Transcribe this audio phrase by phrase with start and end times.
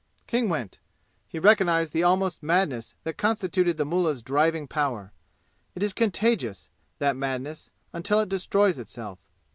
[0.25, 0.79] King went.
[1.27, 5.11] He recognized the almost madness that constituted the mullah's driving power.
[5.75, 9.19] It is contagious, that madness, until it destroys itself.